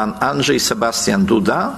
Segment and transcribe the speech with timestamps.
[0.00, 1.72] pan Andrzej Sebastian Duda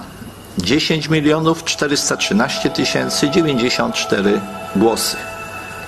[0.58, 4.40] 10 milionów 413 tysięcy 94
[4.76, 5.16] głosy.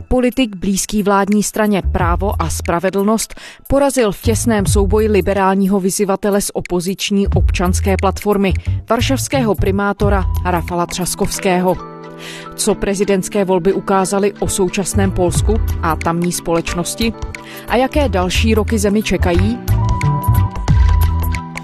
[0.07, 3.35] Politik blízký vládní straně Právo a spravedlnost
[3.67, 8.53] porazil v těsném souboji liberálního vyzývatele z opoziční občanské platformy,
[8.89, 11.77] varšavského primátora Rafala Třaskovského.
[12.55, 17.13] Co prezidentské volby ukázaly o současném Polsku a tamní společnosti?
[17.67, 19.59] A jaké další roky zemi čekají?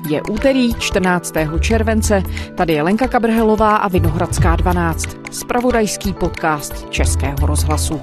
[0.10, 1.34] Je úterý 14.
[1.60, 2.24] července,
[2.56, 8.02] tady je Lenka Kabrhelová a Vinohradská 12, spravodajský podcast Českého rozhlasu.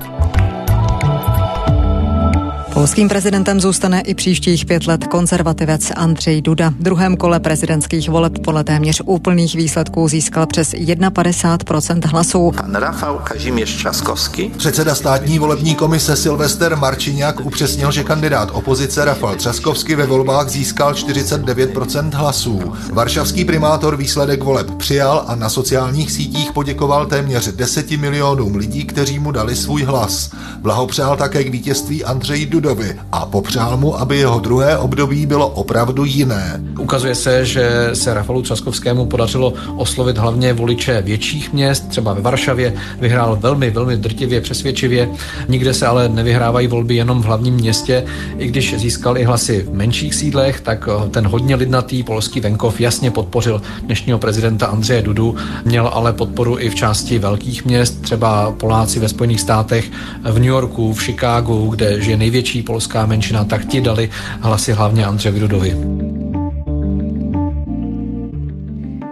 [2.75, 6.71] Polským prezidentem zůstane i příštích pět let konzervativec Andřej Duda.
[6.71, 12.53] V druhém kole prezidentských voleb podle téměř úplných výsledků získal přes 51% hlasů.
[12.57, 14.51] Pan Rafał Kazimierz Trzaskowski.
[14.57, 20.93] Předseda státní volební komise Silvester Marčiňák upřesnil, že kandidát opozice Rafal Třaskovsky ve volbách získal
[20.93, 22.63] 49% hlasů.
[22.93, 29.19] Varšavský primátor výsledek voleb přijal a na sociálních sítích poděkoval téměř 10 milionům lidí, kteří
[29.19, 30.31] mu dali svůj hlas.
[30.59, 35.49] Blahopřál také k vítězství Andřej Duda Dudovi a popřál mu, aby jeho druhé období bylo
[35.49, 36.61] opravdu jiné.
[36.79, 42.75] Ukazuje se, že se Rafalu Třaskovskému podařilo oslovit hlavně voliče větších měst, třeba ve Varšavě
[43.01, 45.09] vyhrál velmi, velmi drtivě, přesvědčivě.
[45.49, 48.05] Nikde se ale nevyhrávají volby jenom v hlavním městě.
[48.39, 53.11] I když získal i hlasy v menších sídlech, tak ten hodně lidnatý polský venkov jasně
[53.11, 55.37] podpořil dnešního prezidenta Andřeje Dudu.
[55.65, 59.91] Měl ale podporu i v části velkých měst, třeba Poláci ve Spojených státech,
[60.23, 64.11] v New Yorku, v Chicagu, kde žije největší největší polská menšina, tak ti dali
[64.41, 65.75] hlasy hlavně Andřeji Dudovi.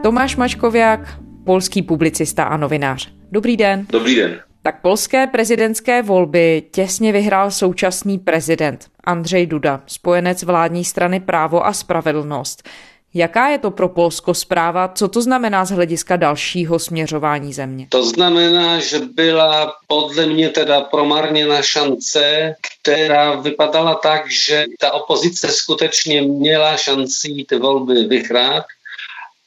[0.02, 3.08] Tomáš Mačkoviak, polský publicista a novinář.
[3.32, 3.86] Dobrý den.
[3.90, 4.40] Dobrý den.
[4.62, 11.72] Tak polské prezidentské volby těsně vyhrál současný prezident Andřej Duda, spojenec vládní strany Právo a
[11.72, 12.62] spravedlnost.
[13.14, 14.88] Jaká je to pro Polsko zpráva?
[14.88, 17.86] Co to znamená z hlediska dalšího směřování země?
[17.88, 25.48] To znamená, že byla podle mě teda promarněna šance, která vypadala tak, že ta opozice
[25.48, 28.64] skutečně měla šanci ty volby vyhrát.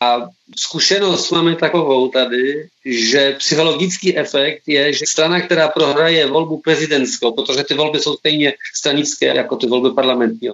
[0.01, 0.27] A
[0.57, 7.63] zkušenost máme takovou tady, že psychologický efekt je, že strana, která prohraje volbu prezidentskou, protože
[7.63, 10.49] ty volby jsou stejně stranické jako ty volby parlamentní,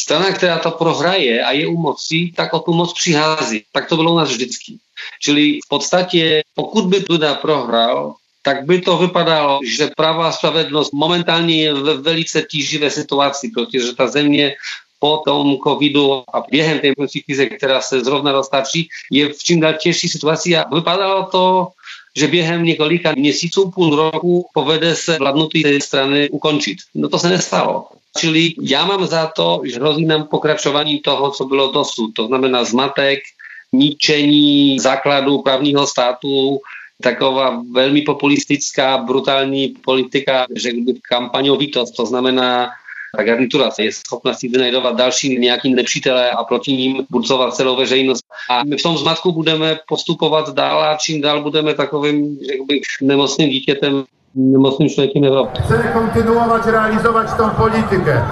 [0.00, 3.64] strana, která to prohraje a je u moci, tak o tu moc přichází.
[3.72, 4.78] Tak to bylo u nás vždycky.
[5.20, 11.62] Čili v podstatě, pokud by Duda prohrál, tak by to vypadalo, že pravá spravedlnost momentálně
[11.62, 14.54] je ve velice tíživé situaci, protože ta země
[14.98, 16.94] po tom covidu a během té
[17.26, 21.68] krize, která se zrovna roztačí, je v čím dál těžší situaci a vypadalo to,
[22.16, 26.78] že během několika měsíců, půl roku povede se vládnutí té strany ukončit.
[26.94, 27.86] No to se nestalo.
[28.18, 32.10] Čili já mám za to, že hrozí nám pokračování toho, co bylo dosud.
[32.14, 33.18] To znamená zmatek,
[33.72, 36.58] ničení základů právního státu,
[37.02, 41.96] taková velmi populistická, brutální politika, řekl bych, kampaňovitost.
[41.96, 42.68] To znamená,
[43.16, 48.24] ta garnitura je schopna si vynajdovat další nějaký nepřítele a proti ním burcovat celou veřejnost.
[48.50, 52.82] A my v tom zmatku budeme postupovat dál a čím dál budeme takovým, řekl bych,
[53.02, 54.04] nemocným dítětem
[54.38, 55.62] nemocným člověkem Evropy.
[55.64, 58.22] Chceme kontinuovat realizovat tom politikę.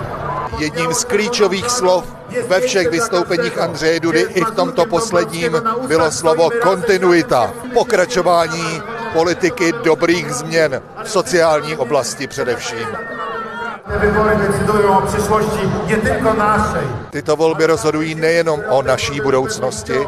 [0.58, 2.16] Jedním z klíčových slov
[2.48, 5.52] ve všech vystoupeních Andřeje Dudy i v tomto posledním
[5.88, 12.86] bylo slovo kontinuita, pokračování politiky dobrých změn v sociální oblasti především.
[17.10, 20.06] Tyto volby rozhodují nejenom o naší budoucnosti,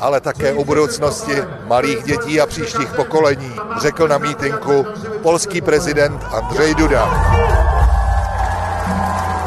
[0.00, 1.32] ale také o budoucnosti
[1.66, 4.86] malých dětí a příštích pokolení, řekl na mítinku
[5.22, 7.06] polský prezident Andřej Duda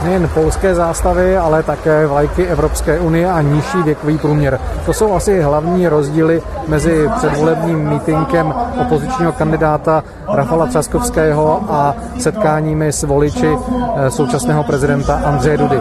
[0.04, 4.60] nejen polské zástavy, ale také vlajky Evropské unie a nižší věkový průměr.
[4.86, 10.04] To jsou asi hlavní rozdíly mezi předvolebním mítinkem opozičního kandidáta
[10.34, 13.50] Rafala Třaskovského a setkáními s voliči
[13.96, 15.80] eh, současného prezidenta Andřeje Dudy.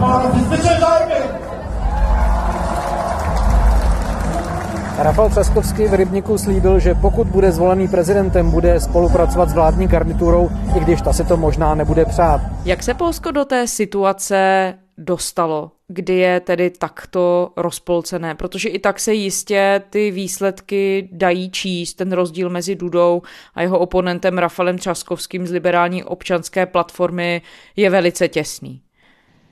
[5.08, 10.50] Rafal Třaskovský v Rybníku slíbil, že pokud bude zvolený prezidentem, bude spolupracovat s vládní garniturou,
[10.76, 12.40] i když ta se to možná nebude přát.
[12.64, 19.00] Jak se Polsko do té situace dostalo, kdy je tedy takto rozpolcené, protože i tak
[19.00, 23.22] se jistě ty výsledky dají číst, ten rozdíl mezi Dudou
[23.54, 27.42] a jeho oponentem Rafalem Třaskovským z liberální občanské platformy
[27.76, 28.80] je velice těsný.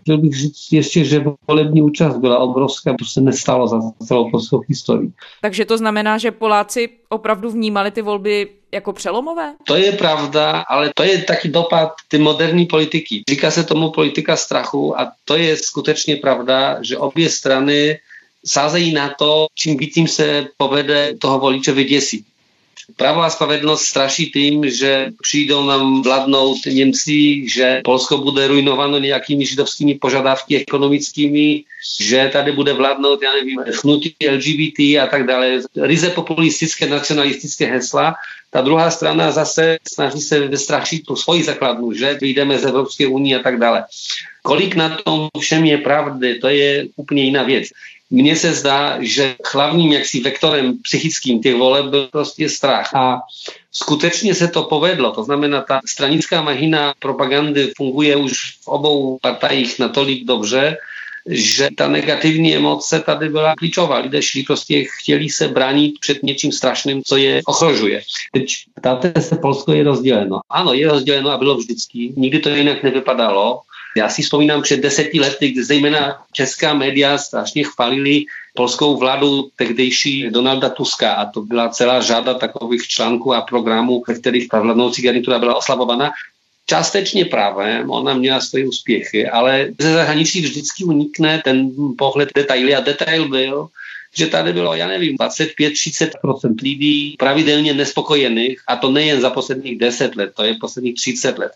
[0.07, 4.63] Chtěl bych říct ještě, že volební účast byla obrovská, to se nestalo za celou polskou
[4.69, 5.11] historii.
[5.43, 9.55] Takže to znamená, že Poláci opravdu vnímali ty volby jako přelomové?
[9.67, 13.23] To je pravda, ale to je taky dopad ty moderní politiky.
[13.31, 17.99] Říká se tomu politika strachu a to je skutečně pravda, že obě strany
[18.47, 22.25] sázejí na to, čím víc jim se povede toho voliče vyděsit.
[22.97, 29.47] Právo a spravedlnost straší tým, že přijdou nám vládnout Němci, že Polsko bude ruinováno nějakými
[29.47, 31.65] židovskými požadavky ekonomickými,
[32.01, 35.61] že tady bude vládnout, já nevím, hnutí LGBT a tak dále.
[35.77, 38.15] Ryze populistické, nacionalistické hesla.
[38.51, 43.41] Ta druhá strana zase snaží se vystrašit tu svoji základnu, že vyjdeme z Evropské unie
[43.41, 43.85] a tak dále.
[44.43, 47.69] Kolik na tom všem je pravdy, to je úplně jiná věc.
[48.11, 52.95] Mně se zdá, že hlavním jaksi vektorem psychickým těch voleb byl prostě strach.
[52.95, 53.21] A
[53.73, 55.13] skutečně se to povedlo.
[55.13, 58.33] To znamená, ta stranická mahina propagandy funguje už
[58.63, 60.77] v obou partajích natolik dobře,
[61.29, 63.99] že ta negativní emoce tady byla klíčová.
[63.99, 68.03] Lidé šli prostě, chtěli se bránit před něčím strašným, co je ohrožuje.
[68.33, 70.41] Teď ptáte se, Polsko je rozděleno.
[70.51, 72.13] Ano, je rozděleno a bylo vždycky.
[72.17, 73.61] Nikdy to jinak nevypadalo.
[73.97, 80.31] Já si vzpomínám před deseti lety, kdy zejména česká média strašně chválili polskou vládu tehdejší
[80.31, 85.03] Donalda Tuska a to byla celá řada takových článků a programů, ve kterých ta vládnoucí
[85.03, 86.11] garnitura byla oslabovaná.
[86.67, 92.81] Částečně právem, ona měla svoje úspěchy, ale ze zahraničí vždycky unikne ten pohled detaily a
[92.81, 93.69] detail byl,
[94.17, 100.17] že tady bylo, já nevím, 25-30% lidí pravidelně nespokojených, a to nejen za posledních 10
[100.17, 101.53] let, to je posledních 30 let,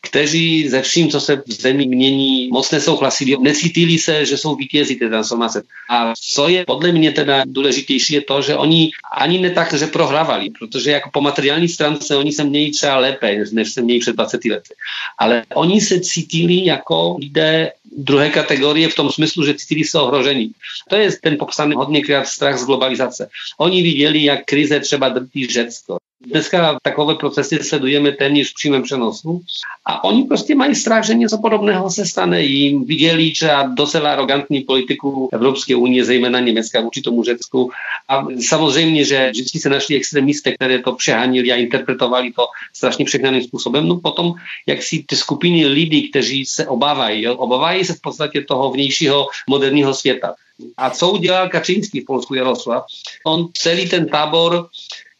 [0.00, 4.96] kteří ze vším, co se v zemi mění, moc nesouhlasili, necítili se, že jsou vítězi
[4.96, 5.62] té transformace.
[5.90, 9.86] A co je podle mě teda důležitější, je to, že oni ani ne tak, že
[9.86, 14.16] prohrávali, protože jako po materiální stránce oni se mějí třeba lépe, než se mějí před
[14.16, 14.74] 20 lety.
[15.18, 20.52] Ale oni se cítili jako lidé druhé kategorie v tom smyslu, že cítili se ohrožení.
[20.88, 23.28] To je ten popsaný hodněkrát strach z globalizace.
[23.58, 25.98] Oni viděli, jak krize třeba drtí Řecko.
[26.26, 29.42] Dneska takové procesy sledujeme téměř v přímém přenosu
[29.84, 32.84] a oni prostě mají strach, že něco podobného se stane jim.
[32.84, 37.70] Viděli třeba docela arrogantní politiku Evropské unie, zejména Německa vůči tomu Řecku.
[38.08, 43.42] A samozřejmě, že vždycky se našli extremisté, které to přehanili a interpretovali to strašně přehnaným
[43.42, 43.88] způsobem.
[43.88, 44.34] No potom,
[44.66, 49.94] jak si ty skupiny lidí, kteří se obávají, obávají se v podstatě toho vnějšího moderního
[49.94, 50.34] světa.
[50.76, 52.84] A co udělal Kačínský v Polsku Jaroslav?
[53.26, 54.68] On celý ten tábor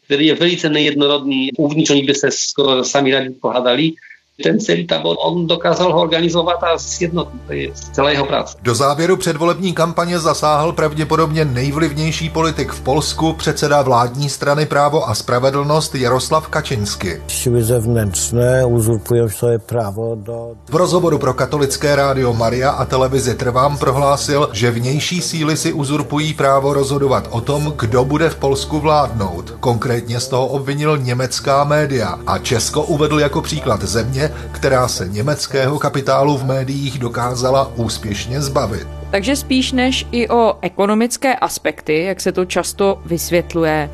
[0.04, 1.52] který je velice nejednorodný.
[1.58, 3.92] Uvnitř oni by se skoro sami rádi pohádali
[4.42, 7.40] ten celý tábor, on dokázal ho organizovat a sjednotit.
[7.46, 8.58] To je celá jeho práce.
[8.62, 15.14] Do závěru předvolební kampaně zasáhl pravděpodobně nejvlivnější politik v Polsku, předseda vládní strany Právo a
[15.14, 17.20] spravedlnost Jaroslav Kaczyński.
[17.26, 20.54] Siły zewnętrzne uzurpują svoje právo do...
[20.70, 26.34] V rozhovoru pro katolické rádio Maria a televizi Trvám prohlásil, že vnější síly si uzurpují
[26.34, 29.54] právo rozhodovat o tom, kdo bude v Polsku vládnout.
[29.60, 35.78] Konkrétně z toho obvinil německá média a Česko uvedl jako příklad země, která se německého
[35.78, 38.86] kapitálu v médiích dokázala úspěšně zbavit.
[39.10, 43.90] Takže spíš než i o ekonomické aspekty, jak se to často vysvětluje,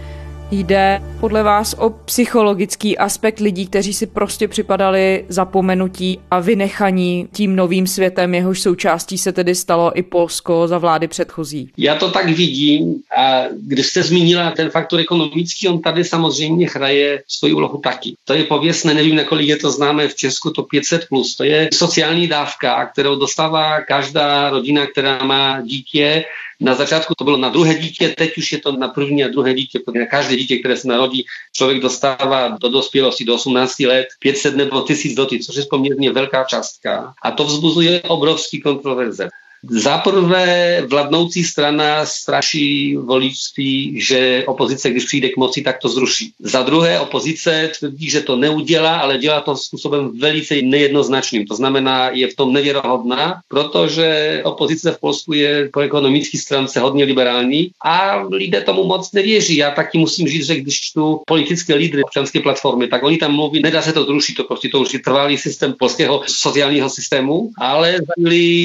[0.51, 7.57] Jde podle vás o psychologický aspekt lidí, kteří si prostě připadali zapomenutí a vynechaní tím
[7.57, 11.71] novým světem, jehož součástí se tedy stalo i Polsko za vlády předchozí?
[11.77, 17.23] Já to tak vidím a když jste zmínila ten faktor ekonomický, on tady samozřejmě hraje
[17.29, 18.15] svoji úlohu taky.
[18.25, 21.01] To je pověstné, nevím, nakolik je to známé v Česku, to 500+.
[21.09, 21.37] Plus.
[21.37, 26.25] To je sociální dávka, kterou dostává každá rodina, která má dítě
[26.61, 29.55] na začátku to bylo na druhé dítě, teď už je to na první a druhé
[29.55, 34.07] dítě, protože na každé dítě, které se narodí, člověk dostává do dospělosti do 18 let
[34.19, 37.15] 500 nebo 1000 doty, což je poměrně velká částka.
[37.23, 39.29] A to vzbuzuje obrovský kontroverze.
[39.71, 46.33] Za prvé vládnoucí strana straší voličství, že opozice, když přijde k moci, tak to zruší.
[46.41, 51.47] Za druhé opozice tvrdí, že to neudělá, ale dělá to způsobem velice nejednoznačným.
[51.47, 57.05] To znamená, je v tom nevěrohodná, protože opozice v Polsku je po ekonomické stránce hodně
[57.05, 59.57] liberální a lidé tomu moc nevěří.
[59.57, 63.63] Já taky musím říct, že když čtu politické lídry občanské platformy, tak oni tam mluví,
[63.63, 67.99] nedá se to zrušit, to prostě to už je trvalý systém polského sociálního systému, ale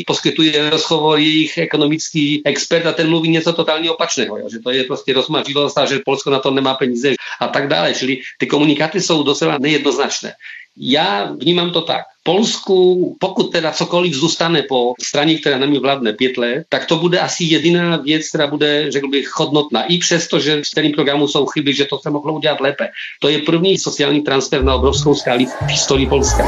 [0.07, 4.49] poskytuje rozhovor jejich ekonomický expert a ten mluví něco totálně opačného, jo?
[4.49, 7.93] že to je prostě rozmařilost a že Polsko na to nemá peníze a tak dále.
[7.93, 10.33] Čili ty komunikáty jsou docela nejednoznačné.
[10.77, 16.37] Já vnímám to tak, Polsku, pokud teda cokoliv zůstane po straně, která nami vládne pět
[16.37, 19.83] let, tak to bude asi jediná věc, která bude, řekl bych, hodnotná.
[19.83, 22.87] I přesto, že v celém programu jsou chyby, že to se mohlo udělat lépe.
[23.21, 26.43] To je první sociální transfer na obrovskou skáli v historii Polska.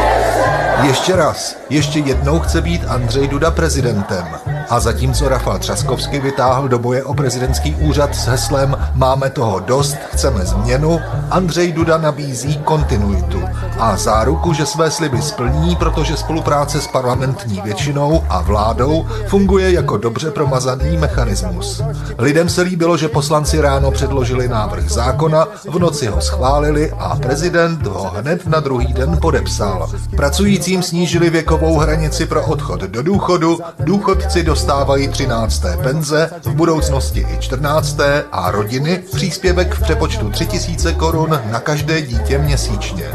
[0.88, 4.26] Ještě raz, ještě jednou chce být Andřej Duda prezidentem.
[4.70, 9.96] A zatímco Rafal Třaskovský vytáhl do boje o prezidentský úřad s heslem Máme toho dost,
[10.12, 11.00] chceme změnu,
[11.32, 13.42] Andřej Duda nabízí kontinuitu
[13.80, 19.98] a záruku, že své sliby splní, protože spolupráce s parlamentní většinou a vládou funguje jako
[19.98, 21.82] dobře promazaný mechanismus.
[22.18, 27.88] Lidem se líbilo, že poslanci ráno předložili návrh zákona, v noci ho schválili a prezident
[27.88, 29.90] ho hned na druhý den podepsal.
[30.16, 35.64] Pracujícím snížili věkovou hranici pro odchod do důchodu, důchodci dostávají 13.
[35.84, 37.98] penze, v budoucnosti i 14.
[38.32, 43.06] a rodiny příspěvek v přepočtu 3000 korun na každé dítě měsíčně.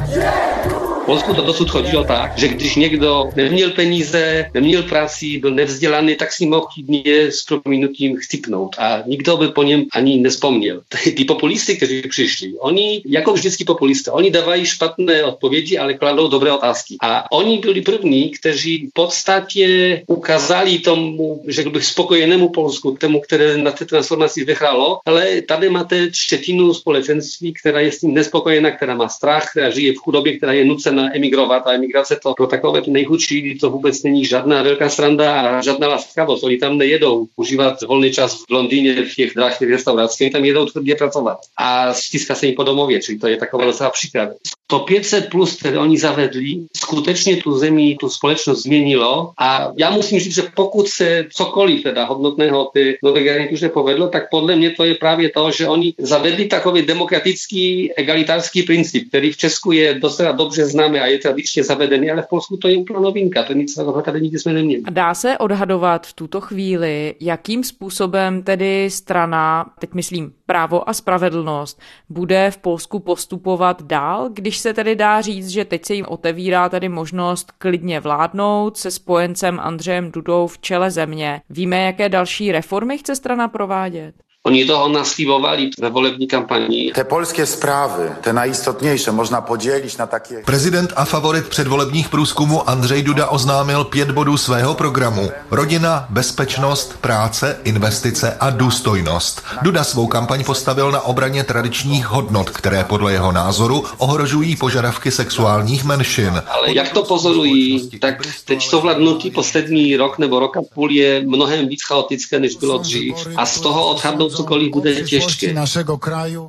[1.06, 6.32] Polsku to dosud chodilo tak, že když někdo neměl peníze, neměl práci, byl nevzdělaný, tak
[6.32, 10.80] si mohl chybně s prominutím chcipnout a nikdo by po něm ani nespomněl.
[11.16, 16.52] Ty populisty, kteří přišli, oni, jako vždycky populisté, oni dávají špatné odpovědi, ale kladou dobré
[16.52, 16.96] otázky.
[17.02, 23.56] A oni byli první, kteří v podstatě ukázali tomu, řekl bych, spokojenému Polsku, tomu, které
[23.56, 28.94] na té transformaci vyhrálo, ale tady máte třetinu společenství, která je s tím nespokojená, která
[28.94, 32.82] má strach, která žije v chudobě, která je nucena emigrovat a emigrace to pro takové
[32.86, 36.44] nejchudší to vůbec není žádná velká sranda a žádná laskavost.
[36.44, 40.66] Oni tam nejedou užívat volný čas v Londýně v těch drahých restauracích, oni tam jedou
[40.66, 44.28] tvrdě pracovat a stiská se jim po domově, čili to je taková docela příklad.
[44.66, 50.20] To 500 plus, které oni zavedli, skutečně tu zemi, tu společnost změnilo a já musím
[50.20, 54.70] říct, že pokud se cokoliv teda hodnotného ty nové generace už nepovedlo, tak podle mě
[54.70, 59.94] to je právě to, že oni zavedli takový demokratický egalitárský princip, který v Česku je
[59.94, 63.52] docela dobře známe a je tradičně zavedený, ale v Polsku to je úplná novinka, to
[63.52, 64.82] nic takového tady nikdy jsme neměli.
[64.90, 71.80] Dá se odhadovat v tuto chvíli, jakým způsobem tedy strana, teď myslím právo a spravedlnost,
[72.08, 76.68] bude v Polsku postupovat dál, když se tedy dá říct, že teď se jim otevírá
[76.68, 81.42] tedy možnost klidně vládnout se spojencem Andřejem Dudou v čele země.
[81.50, 84.14] Víme, jaké další reformy chce strana provádět?
[84.46, 86.92] Oni toho naslibovali ve volební kampanii.
[86.96, 90.42] Te polskie sprawy, te najistotniejsze, można podzielić na takie...
[90.44, 95.30] Prezident a favorit předvolebních průzkumů Andřej Duda oznámil pět bodů svého programu.
[95.50, 99.42] Rodina, bezpečnost, práce, investice a důstojnost.
[99.62, 105.84] Duda svou kampaň postavil na obraně tradičních hodnot, které podle jeho názoru ohrožují požadavky sexuálních
[105.84, 106.42] menšin.
[106.48, 111.22] Ale jak to pozorují, tak teď to vládnutí poslední rok nebo rok a půl je
[111.26, 113.14] mnohem víc chaotické, než bylo dřív.
[113.36, 115.54] A z toho odhadnout cokoliv bude těžké.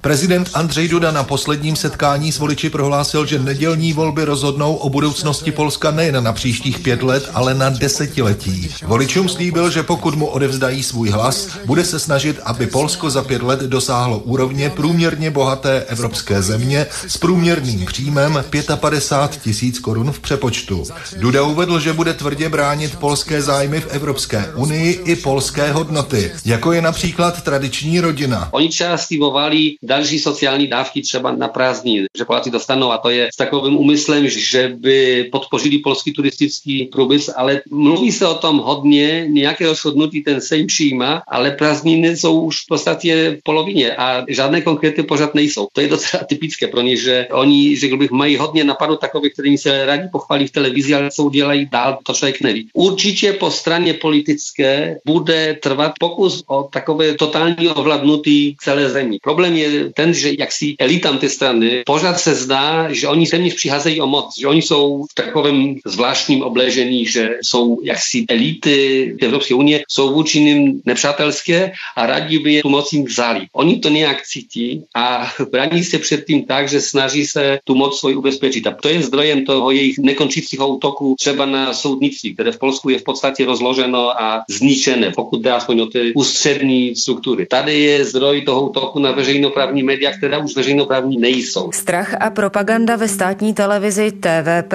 [0.02, 5.52] Prezident Andřej Duda na posledním setkání s voliči prohlásil, že nedělní volby rozhodnou o budoucnosti
[5.52, 8.70] Polska nejen na příštích pět let, ale na desetiletí.
[8.86, 13.42] Voličům slíbil, že pokud mu odevzdají svůj hlas, bude se snažit, aby Polsko za pět
[13.42, 18.44] let dosáhlo úrovně průměrně bohaté evropské země s průměrným příjmem
[18.76, 20.84] 55 tisíc korun v přepočtu.
[21.18, 26.72] Duda uvedl, že bude tvrdě bránit polské zájmy v Evropské unii i polské hodnoty, jako
[26.72, 28.50] je například tradiční tradiční rodina.
[28.52, 33.30] Oni třeba slibovali další sociální dávky třeba na prázdniny, že Poláci dostanou a to je
[33.34, 39.26] s takovým úmyslem, že by podpořili polský turistický průmysl, ale mluví se o tom hodně,
[39.30, 44.26] nějaké rozhodnutí ten se jim přijímá, ale prázdniny jsou už v podstatě v polovině a
[44.28, 45.68] žádné konkrétní pořád nejsou.
[45.74, 49.58] To je docela typické pro ně, že oni, řekl bych, mají hodně napadů takových, kterými
[49.58, 52.68] se rádi pochválí v televizi, ale co udělají dál, to člověk neví.
[52.74, 59.18] Určitě po straně politické bude trvat pokus o takové totální ovládnutý celé zemi.
[59.24, 63.56] Problém je ten, že jak si elitám té strany pořád se zdá, že oni téměř
[63.56, 69.54] přicházejí o moc, že oni jsou v takovém zvláštním obležení, že jsou jaksi elity Evropské
[69.54, 73.48] unie, jsou vůči nim nepřátelské a rádi by je tu moc jim vzali.
[73.54, 78.00] Oni to nějak cítí a brání se před tím tak, že snaží se tu moc
[78.00, 78.68] svůj ubezpečit.
[78.68, 83.00] A to je zdrojem toho jejich nekončícího útoku třeba na soudnictví, které v Polsku je
[83.00, 87.46] v podstatě rozloženo a zničené, pokud jde aspoň o ty ústřední struktury.
[87.52, 91.72] Ta tady je zdroj toho útoku na veřejnoprávní média, která už veřejnoprávní nejsou.
[91.74, 94.74] Strach a propaganda ve státní televizi TVP.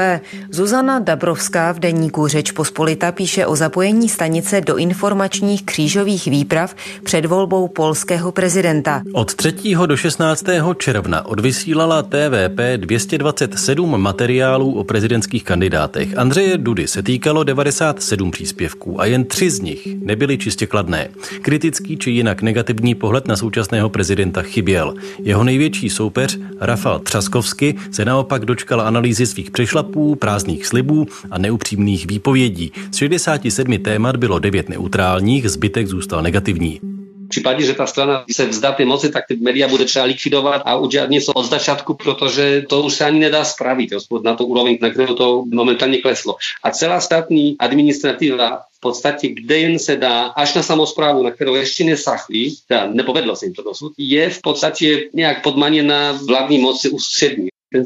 [0.50, 7.26] Zuzana Dabrovská v deníku Řeč Pospolita píše o zapojení stanice do informačních křížových výprav před
[7.26, 9.02] volbou polského prezidenta.
[9.12, 9.54] Od 3.
[9.86, 10.44] do 16.
[10.78, 16.18] června odvysílala TVP 227 materiálů o prezidentských kandidátech.
[16.18, 21.08] Andřeje Dudy se týkalo 97 příspěvků a jen tři z nich nebyly čistě kladné.
[21.42, 24.94] Kritický či jinak negativní negativní pohled na současného prezidenta chyběl.
[25.18, 32.06] Jeho největší soupeř Rafal Třaskovsky se naopak dočkal analýzy svých přešlapů, prázdných slibů a neupřímných
[32.06, 32.72] výpovědí.
[32.92, 36.95] Z 67 témat bylo 9 neutrálních, zbytek zůstal negativní.
[37.26, 40.62] V případě, že ta strana se vzdá ty moci, tak ty média bude třeba likvidovat
[40.64, 43.90] a udělat něco od začátku, protože to už se ani nedá spravit
[44.22, 46.36] na to úroveň, na kterou to momentálně kleslo.
[46.62, 51.54] A celá státní administrativa v podstatě, kde jen se dá, až na samozprávu, na kterou
[51.54, 56.88] ještě nesachli, teda nepovedlo se jim to dosud, je v podstatě nějak podmaněna vládní moci
[56.88, 57.84] ústřední ten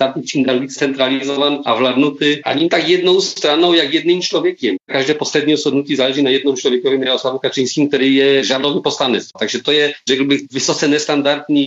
[0.61, 4.77] víc centralizovan a vládnutý ani tak jednou stranou, jak jedným člověkem.
[4.87, 9.29] Každé poslední rozhodnutí záleží na jednom člověkovi, Miroslavu Kačínským, který je žádný poslanec.
[9.39, 10.89] Takže to je, řekl bych, vysoce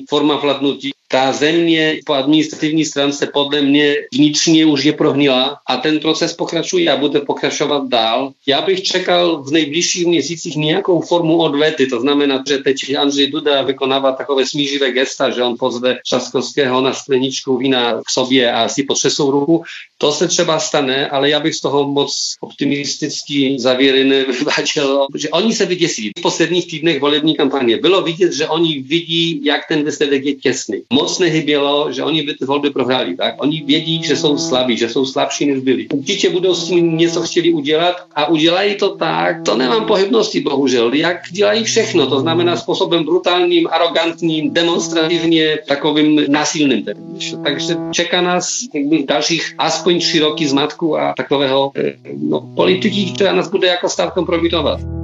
[0.10, 6.00] forma vládnutí ta země po administrativní stránce podle mě vnitřně už je prohnila a ten
[6.00, 8.32] proces pokračuje a bude pokračovat dál.
[8.48, 13.62] Já bych čekal v nejbližších měsících nějakou formu odvety, to znamená, že teď Andřej Duda
[13.62, 18.84] vykonává takové smíživé gesta, že on pozve Časkovského na skleničku vína k sobě a si
[18.84, 19.64] potřesou ruku.
[19.98, 25.54] To se třeba stane, ale já bych z toho moc optimistický závěry nevyváděl, že oni
[25.54, 26.12] se vyděsí.
[26.18, 30.82] V posledních týdnech volební kampaně bylo vidět, že oni vidí, jak ten výsledek je těsný
[31.04, 33.16] moc nehybělo, že oni by ty volby prohráli.
[33.16, 33.36] Tak?
[33.44, 35.88] Oni vědí, že jsou slabí, že jsou slabší, než byli.
[35.92, 40.94] Určitě budou s tím něco chtěli udělat a udělají to tak, to nemám pohybnosti, bohužel,
[40.94, 46.86] jak dělají všechno, to znamená způsobem brutálním, arrogantním, demonstrativně takovým násilným.
[47.44, 53.34] Takže čeká nás jakby dalších aspoň tři roky zmatku a takového eh, no, politiky, která
[53.34, 55.03] nás bude jako stát kompromitovat.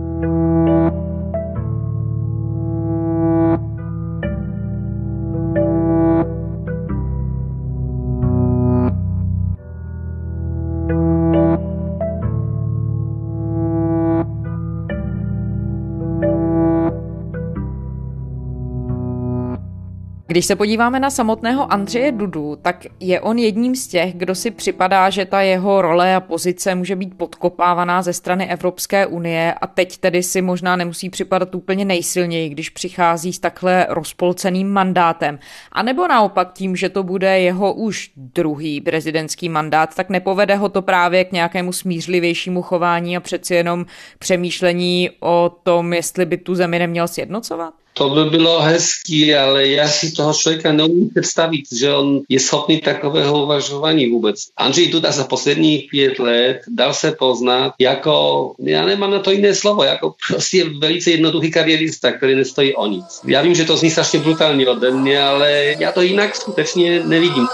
[20.30, 24.52] Když se podíváme na samotného Andřeje Dudu, tak je on jedním z těch, kdo si
[24.52, 29.68] připadá, že ta jeho role a pozice může být podkopávaná ze strany Evropské unie a
[29.68, 35.40] teď tedy si možná nemusí připadat úplně nejsilněji, když přichází s takhle rozpolceným mandátem.
[35.72, 40.70] A nebo naopak tím, že to bude jeho už druhý prezidentský mandát, tak nepovede ho
[40.70, 43.86] to právě k nějakému smířlivějšímu chování a přeci jenom
[44.20, 47.74] přemýšlení o tom, jestli by tu zemi neměl sjednocovat?
[48.00, 52.82] To by bylo hezký, ale já si toho člověka neumím představit, že on je schopný
[52.82, 54.36] takového uvažování vůbec.
[54.58, 59.56] Andřej Duda za posledních pět let dal se poznat jako, já nemám na to jiné
[59.56, 63.22] slovo, jako prostě velice jednoduchý kariérista, který nestojí o nic.
[63.28, 67.48] Já vím, že to zní strašně brutálně ode mě, ale já to jinak skutečně nevidím.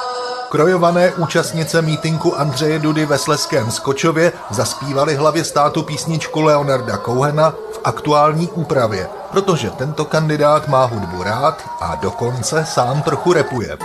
[0.55, 7.79] Krojované účastnice mítinku Andřeje Dudy ve Sleském Skočově zaspívali hlavě státu písničku Leonarda Cohena v
[7.83, 13.77] aktuální úpravě, protože tento kandidát má hudbu rád a dokonce sám trochu repuje.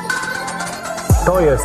[1.27, 1.59] To je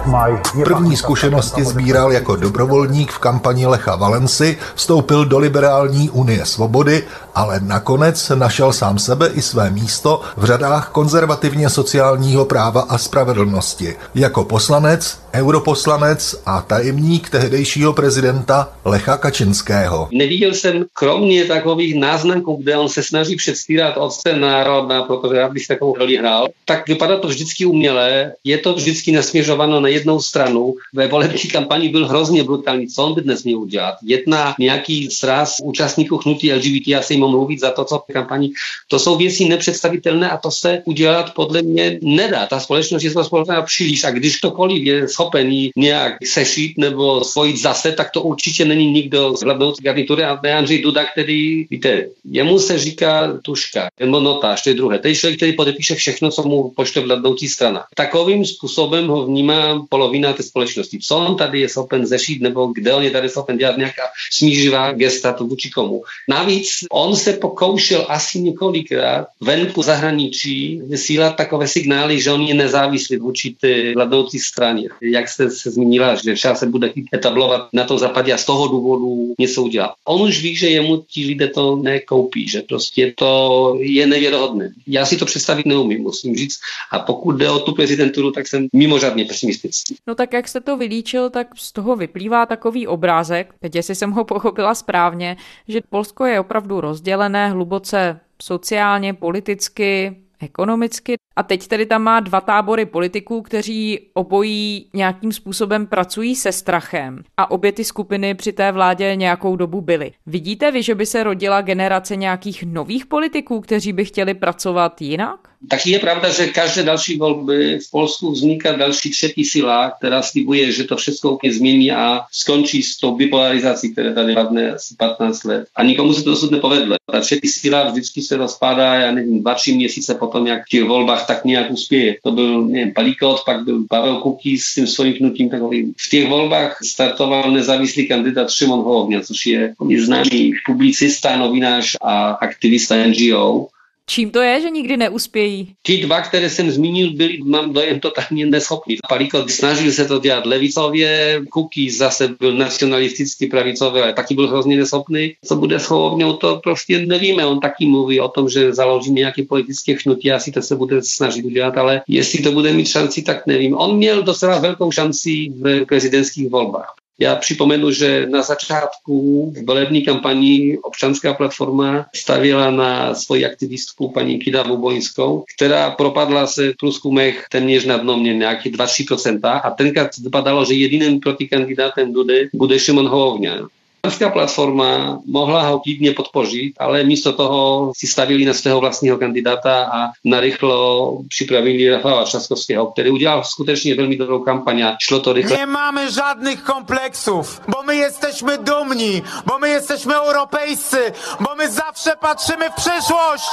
[0.63, 7.04] První zkušenosti sbíral jako dobrovolník v kampani Lecha Valenci, vstoupil do liberální unie svobody,
[7.36, 13.96] ale nakonec našel sám sebe i své místo v řadách konzervativně sociálního práva a spravedlnosti.
[14.15, 20.10] Jako poslanec, europoslanec a tajemník tehdejšího prezidenta Lecha Kačinského.
[20.12, 25.68] Neviděl jsem kromě takových náznaků, kde on se snaží předstírat otce národa, protože já bych
[25.68, 30.20] takovou roli hrál, tak vypadá to vždycky uměle, je to vždycky nasměřováno směřováno na jednou
[30.20, 30.76] stranu.
[30.94, 32.88] Ve volební kampani byl hrozně brutální.
[32.88, 33.96] Co on by dnes měl udělat?
[34.04, 38.50] Jedna nějaký sraz účastníků hnutí LGBT, já se jim mluvit za to, co v kampani.
[38.88, 42.46] To jsou věci nepředstavitelné a to se udělat podle mě nedá.
[42.46, 47.91] Ta společnost je společná příliš a když ktokoliv je schopen nějak sešít nebo svojit zase,
[47.91, 52.60] tak to určitě není nikdo z hlavnou garnitury a ne Andřej Duda, který, víte, jemu
[52.60, 55.00] se říká tuška, nebo notář, to je druhé.
[55.00, 57.84] To je člověk, který podepíše všechno, co mu pošle vládnoucí strana.
[57.96, 61.00] Takovým způsobem ho vnímá polovina té společnosti.
[61.02, 64.91] Co on tady je schopen zešít, nebo kde on je tady schopen dělat nějaká smířivá
[64.91, 66.04] gesta to vůči komu.
[66.30, 73.17] Navíc on se pokoušel asi několikrát venku zahraničí vysílat takové signály, že on je nezávislý
[73.17, 74.88] vůči té vládnoucí straně.
[75.02, 78.67] Jak jste se zmínila, že třeba se bude etablovat na tom západě a z toho
[78.67, 79.91] důvodu něco udělat.
[80.06, 84.71] On už ví, že jemu ti lidé to nekoupí, že prostě to je nevěrohodné.
[84.88, 86.60] Já si to představit neumím, musím říct.
[86.91, 89.96] A pokud jde o tu prezidenturu, tak jsem mimořádně pesimistický.
[90.08, 94.12] No tak jak jste to vylíčil, tak z toho vyplývá takový obrázek, teď jestli jsem
[94.12, 101.16] ho pochopila správně, že Polsko je opravdu rozdělené hluboce sociálně, politicky, ekonomicky.
[101.36, 107.24] A teď tedy tam má dva tábory politiků, kteří obojí nějakým způsobem pracují se strachem.
[107.38, 110.12] A obě ty skupiny při té vládě nějakou dobu byly.
[110.26, 115.50] Vidíte vy, že by se rodila generace nějakých nových politiků, kteří by chtěli pracovat jinak?
[115.70, 120.72] Taky je pravda, že každé další volby v Polsku vzniká další třetí sila, která slibuje,
[120.72, 125.44] že to všechno úplně změní a skončí s tou bipolarizací, která tady vládne asi 15
[125.44, 125.68] let.
[125.76, 126.96] A nikomu se to dosud nepovedlo.
[127.12, 130.84] Ta třetí sila vždycky se rozpadá, já nevím, dva, tři měsíce potom, jak v těch
[130.84, 132.15] volbách tak nějak uspěje.
[132.24, 135.94] To byl, nevím, Palikot, pak byl Pavel Kuký s tím svým hnutím takovým.
[135.98, 142.96] V těch volbách startoval nezávislý kandidát Šimon Holovňa, což je známý publicista, novinář a aktivista
[142.96, 143.68] NGO.
[144.10, 145.76] Čím to je, že nikdy neuspějí?
[145.84, 148.98] Ti dva, které jsem zmínil, byli, mám dojem, totálně neschopní.
[149.10, 154.78] Paliko snažil se to dělat levicově, Kuky zase byl nacionalistický pravicový, ale taky byl hrozně
[154.78, 155.34] neschopný.
[155.46, 157.46] Co bude s Holovňou, to prostě nevíme.
[157.46, 161.46] On taky mluví o tom, že založí nějaké politické hnutí, asi to se bude snažit
[161.46, 163.78] udělat, ale jestli to bude mít šanci, tak nevím.
[163.78, 167.05] On měl docela velkou šanci v prezidentských volbách.
[167.19, 174.39] Já připomenu, že na začátku v volební kampani občanská platforma stavila na svoji aktivistku paní
[174.39, 180.17] Kida Bubojskou, která propadla se v průzkumech téměř na dno mě nějaký 2-3% a tenkrát
[180.17, 183.67] vypadalo, že jediným protikandidátem Dudy bude Šimon Holovňa.
[184.06, 189.89] Občanská platforma mohla ho klidně podpořit, ale místo toho si stavili na svého vlastního kandidáta
[189.94, 195.58] a narychlo připravili Rafała Trzaskowskiego, který udělal skutečně velmi dobrou kampaň a šlo to rychle.
[195.58, 202.70] Nemáme żadnych kompleksów, bo my jesteśmy dumni, bo my jesteśmy europejscy, bo my zawsze patrzymy
[202.70, 203.50] w przyszłość.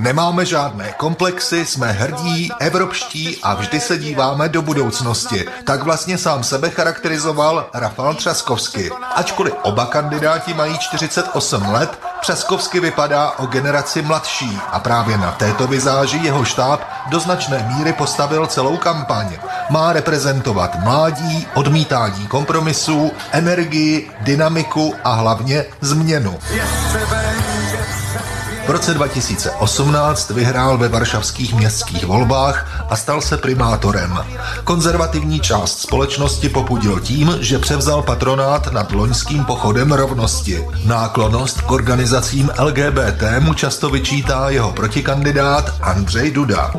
[0.00, 5.44] Nemáme žádné komplexy, jsme hrdí, evropští a vždy se díváme do budoucnosti.
[5.64, 8.90] Tak vlastně sám sebe charakterizoval Rafal Třaskovsky.
[9.14, 15.66] Ačkoliv oba kandidáti mají 48 let, Třaskovsky vypadá o generaci mladší a právě na této
[15.66, 19.38] vizáži jeho štáb do značné míry postavil celou kampaň.
[19.70, 26.38] Má reprezentovat mládí, odmítání kompromisů, energii, dynamiku a hlavně změnu.
[28.70, 34.18] V roce 2018 vyhrál ve varšavských městských volbách a stal se primátorem.
[34.64, 40.64] Konzervativní část společnosti popudil tím, že převzal patronát nad loňským pochodem rovnosti.
[40.84, 46.70] Náklonost k organizacím LGBT mu často vyčítá jeho protikandidát Andrzej Duda.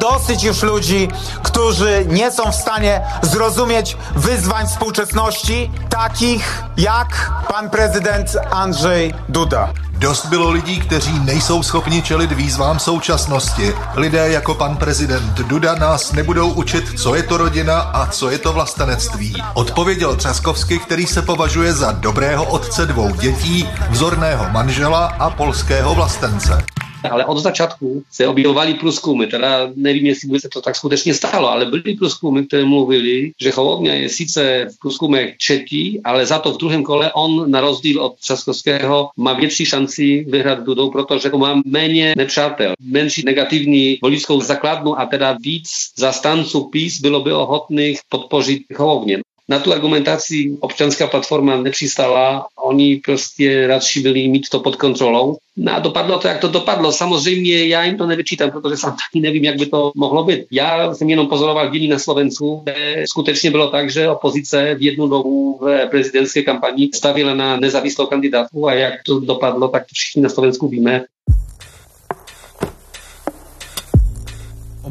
[0.41, 1.09] Już ludzi,
[1.43, 9.90] którzy nie są w stanie zrozumieć wyzwań współczesności, takich jak pan prezydent Andrzej Duda.
[10.01, 13.73] Dost bylo lidí, kteří nejsou schopni čelit výzvám současnosti.
[13.95, 18.37] Lidé jako pan prezident Duda nás nebudou učit, co je to rodina a co je
[18.37, 19.43] to vlastenectví.
[19.53, 26.63] Odpověděl Třaskovsky, který se považuje za dobrého otce dvou dětí, vzorného manžela a polského vlastence.
[27.09, 31.49] Ale od začátku se objevovali průzkumy, teda nevím, jestli by se to tak skutečně stalo,
[31.49, 36.53] ale byly průzkumy, které mluvili, že Holovňa je sice v průzkumech třetí, ale za to
[36.53, 41.61] v druhém kole on na rozdíl od Třaskovského má větší šanci vyhrát Dudou, protože má
[41.65, 48.63] méně nepřátel, menší negativní voličskou základnu a teda víc zastanců PIS bylo by ochotných podpořit
[48.77, 49.21] Holovně.
[49.51, 55.37] Na tu argumentaci občanská platforma nepřistala, oni prostě radši byli mít to pod kontrolou.
[55.57, 56.91] No a dopadlo to, jak to dopadlo.
[56.91, 60.39] Samozřejmě já jim to nevyčítám, protože sám taky nevím, jak by to mohlo být.
[60.51, 65.07] Já jsem jenom pozoroval dění na Slovensku, kde skutečně bylo tak, že opozice v jednu
[65.07, 70.21] dobu v prezidentské kampani stavila na nezávislou kandidátku a jak to dopadlo, tak to všichni
[70.21, 71.03] na Slovensku víme.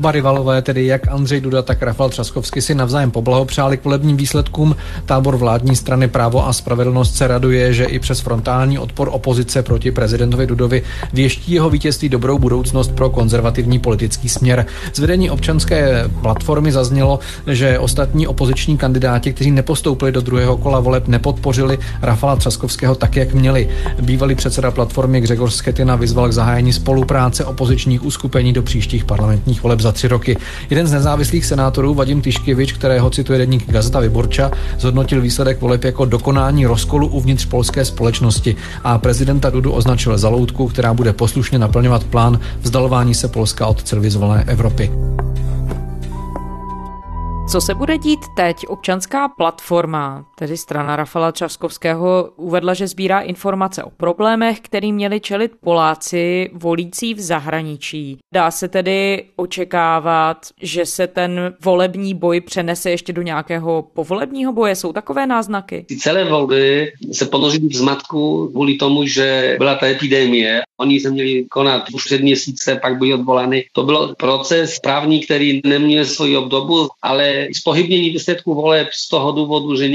[0.00, 4.76] Oba rivalové, tedy jak Andřej Duda, tak Rafal Třaskovsky si navzájem poblahopřáli k volebním výsledkům.
[5.06, 9.90] Tábor vládní strany Právo a spravedlnost se raduje, že i přes frontální odpor opozice proti
[9.90, 10.82] prezidentovi Dudovi
[11.12, 14.66] věští jeho vítězství dobrou budoucnost pro konzervativní politický směr.
[14.92, 21.08] Z vedení občanské platformy zaznělo, že ostatní opoziční kandidáti, kteří nepostoupili do druhého kola voleb,
[21.08, 23.68] nepodpořili Rafala Třaskovského tak, jak měli.
[24.00, 29.80] Bývalý předseda platformy Gregor Schetina vyzval k zahájení spolupráce opozičních uskupení do příštích parlamentních voleb
[29.80, 30.36] za tři roky.
[30.70, 36.04] Jeden z nezávislých senátorů, Vadim Tyškevič, kterého cituje deník Gazeta Vyborča, zhodnotil výsledek voleb jako
[36.04, 42.04] dokonání rozkolu uvnitř polské společnosti a prezidenta Dudu označil za loutku, která bude poslušně naplňovat
[42.04, 44.90] plán vzdalování se Polska od civilizované Evropy.
[47.50, 48.56] Co se bude dít teď?
[48.68, 55.52] Občanská platforma, tedy strana Rafala Časkovského, uvedla, že sbírá informace o problémech, který měli čelit
[55.60, 58.18] Poláci volící v zahraničí.
[58.34, 64.76] Dá se tedy očekávat, že se ten volební boj přenese ještě do nějakého povolebního boje?
[64.76, 65.84] Jsou takové náznaky?
[65.88, 70.60] Ty celé volby se ponožily v zmatku kvůli tomu, že byla ta epidemie.
[70.80, 73.64] Oni se měli konat už před měsíce, pak byli odvolány.
[73.72, 79.76] To byl proces právní, který neměl svoji obdobu, ale spohybnění výsledků voleb z toho důvodu,
[79.76, 79.88] že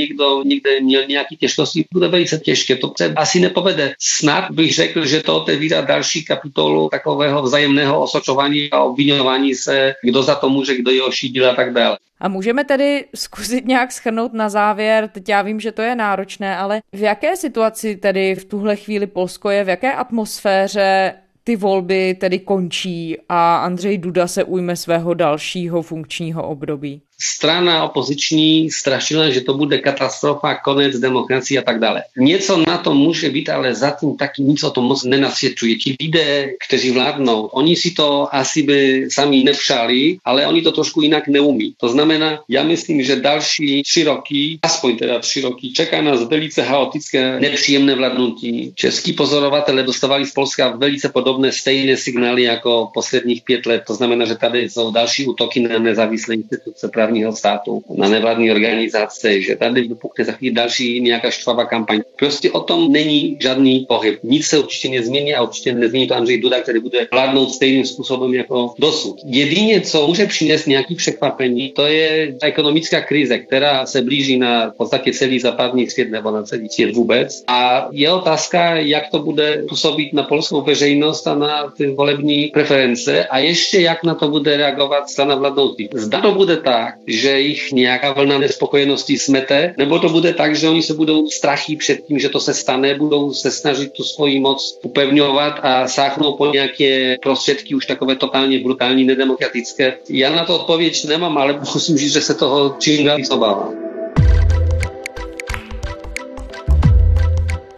[0.43, 2.76] někde měl nějaký těžkosti, bude velice těžké.
[2.76, 3.93] To se asi nepovede.
[4.00, 10.24] Snad bych řekl, že to otevírá další kapitolu takového vzájemného osočování a obvinování se, kdo
[10.24, 11.98] za to může, kdo je ošidil a tak dále.
[12.19, 16.58] A můžeme tedy zkusit nějak schrnout na závěr, teď já vím, že to je náročné,
[16.58, 22.13] ale v jaké situaci tedy v tuhle chvíli Polsko je, v jaké atmosféře ty volby
[22.19, 27.02] tedy končí a Andřej Duda se ujme svého dalšího funkčního období?
[27.21, 32.04] Strana opoziční strašila, že to bude katastrofa, konec demokracie a tak dále.
[32.17, 35.75] Něco na to může být, ale zatím taky nic o tom moc nenasvědčuje.
[35.75, 41.01] Ti lidé, kteří vládnou, oni si to asi by sami nepřáli, ale oni to trošku
[41.01, 41.73] jinak neumí.
[41.78, 46.63] To znamená, já myslím, že další tři roky, aspoň teda tři roky, čeká nás velice
[46.63, 48.73] chaotické, nepříjemné vládnutí.
[48.75, 53.84] Český pozorovatele dostávali z Polska velice podobné stejné signály jako posledních pět let.
[53.88, 59.41] To znamená, že tady jsou další útoky na nezávislé instituce právního státu, na nevládní organizace,
[59.41, 62.02] že tady vypukne za chvíli další nějaká štvavá kampaň.
[62.15, 64.20] Prostě o tom není žádný pohyb.
[64.24, 68.34] Nic se určitě nezmění a určitě nezmění to Andřej Duda, který bude vládnout stejným způsobem
[68.34, 69.15] jako dosud.
[69.26, 74.78] Jedině, co může přinést nějaký překvapení, to je ekonomická krize, která se blíží na v
[74.78, 77.44] podstatě celý západní svět nebo na celý svět vůbec.
[77.48, 83.26] A je otázka, jak to bude působit na polskou veřejnost a na ty volební preference
[83.26, 85.89] a ještě jak na to bude reagovat strana vládnoucí.
[85.94, 90.69] Zda to bude tak, že jich nějaká vlna nespokojenosti smete, nebo to bude tak, že
[90.69, 94.39] oni se budou strachy před tím, že to se stane, budou se snažit tu svoji
[94.39, 99.93] moc upevňovat a sáhnou po nějaké prostředky už takové totálně brutální, nedemokratické.
[100.10, 103.86] Já na to odpověď nemám, ale musím říct, že se toho čím dál obávám.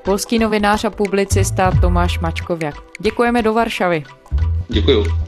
[0.07, 2.75] Polský novinář a publicista Tomáš Mačkověk.
[2.99, 4.03] Děkujeme do Varšavy.
[4.67, 5.26] Děkuju.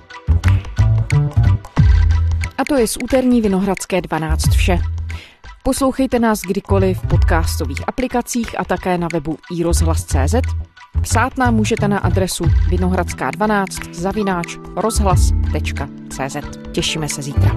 [2.59, 4.77] A to je z úterní Vinohradské 12 vše.
[5.63, 10.35] Poslouchejte nás kdykoliv v podcastových aplikacích a také na webu iRozhlas.cz.
[11.01, 16.37] Psát nám můžete na adresu vinohradská12 zavináč rozhlas.cz.
[16.71, 17.51] Těšíme se zítra.